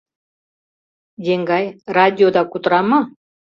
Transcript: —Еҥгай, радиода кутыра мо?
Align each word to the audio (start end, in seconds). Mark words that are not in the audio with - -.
—Еҥгай, 1.33 1.65
радиода 1.95 2.41
кутыра 2.51 2.81
мо? 2.89 2.99